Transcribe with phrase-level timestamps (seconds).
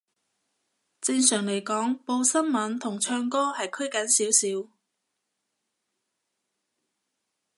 [0.99, 4.31] 正常嚟講，報新聞同唱歌係拘謹少
[4.65, 4.71] 少